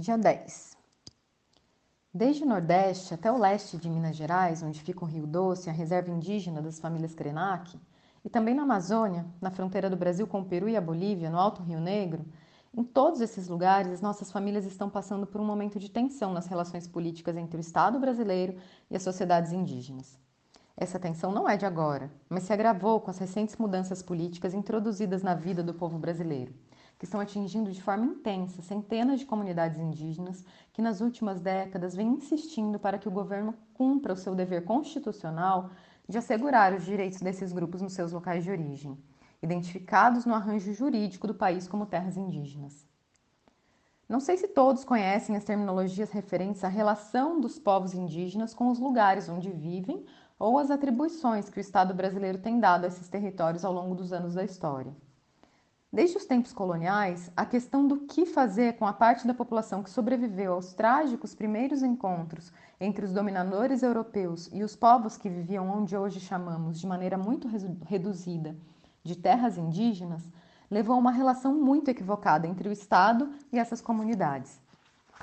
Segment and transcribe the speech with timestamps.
[0.00, 0.76] Dia 10.
[2.14, 5.72] Desde o Nordeste até o leste de Minas Gerais, onde fica o Rio Doce, a
[5.72, 7.76] reserva indígena das famílias Krenak,
[8.24, 11.36] e também na Amazônia, na fronteira do Brasil com o Peru e a Bolívia, no
[11.36, 12.24] Alto Rio Negro,
[12.72, 16.86] em todos esses lugares, nossas famílias estão passando por um momento de tensão nas relações
[16.86, 18.56] políticas entre o Estado brasileiro
[18.88, 20.16] e as sociedades indígenas.
[20.76, 25.24] Essa tensão não é de agora, mas se agravou com as recentes mudanças políticas introduzidas
[25.24, 26.54] na vida do povo brasileiro
[26.98, 32.08] que estão atingindo de forma intensa centenas de comunidades indígenas que nas últimas décadas vêm
[32.08, 35.70] insistindo para que o governo cumpra o seu dever constitucional
[36.08, 38.98] de assegurar os direitos desses grupos nos seus locais de origem,
[39.40, 42.84] identificados no arranjo jurídico do país como terras indígenas.
[44.08, 48.78] Não sei se todos conhecem as terminologias referentes à relação dos povos indígenas com os
[48.78, 50.04] lugares onde vivem
[50.38, 54.12] ou as atribuições que o Estado brasileiro tem dado a esses territórios ao longo dos
[54.12, 54.96] anos da história.
[55.98, 59.90] Desde os tempos coloniais, a questão do que fazer com a parte da população que
[59.90, 65.96] sobreviveu aos trágicos primeiros encontros entre os dominadores europeus e os povos que viviam onde
[65.96, 67.48] hoje chamamos de maneira muito
[67.84, 68.54] reduzida
[69.02, 70.22] de terras indígenas,
[70.70, 74.60] levou a uma relação muito equivocada entre o Estado e essas comunidades.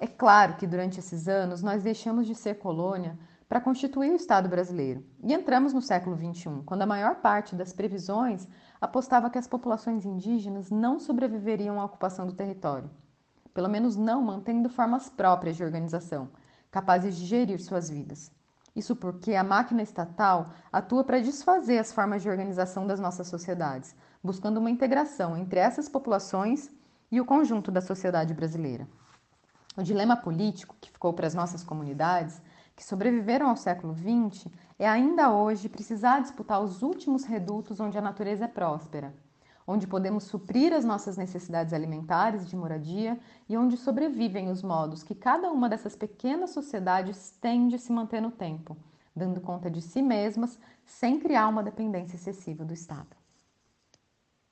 [0.00, 3.16] É claro que durante esses anos nós deixamos de ser colônia
[3.48, 7.72] para constituir o Estado brasileiro e entramos no século XXI, quando a maior parte das
[7.72, 8.48] previsões
[8.80, 12.90] apostava que as populações indígenas não sobreviveriam à ocupação do território,
[13.54, 16.28] pelo menos não mantendo formas próprias de organização,
[16.70, 18.30] capazes de gerir suas vidas.
[18.74, 23.96] Isso porque a máquina estatal atua para desfazer as formas de organização das nossas sociedades,
[24.22, 26.70] buscando uma integração entre essas populações
[27.10, 28.86] e o conjunto da sociedade brasileira.
[29.76, 32.40] O dilema político que ficou para as nossas comunidades
[32.76, 34.46] que sobreviveram ao século XX
[34.78, 39.14] é ainda hoje precisar disputar os últimos redutos onde a natureza é próspera,
[39.66, 45.14] onde podemos suprir as nossas necessidades alimentares de moradia e onde sobrevivem os modos que
[45.14, 48.76] cada uma dessas pequenas sociedades tem de se manter no tempo,
[49.14, 53.25] dando conta de si mesmas sem criar uma dependência excessiva do Estado.